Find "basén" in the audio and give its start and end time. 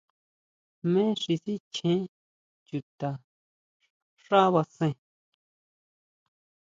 4.53-4.93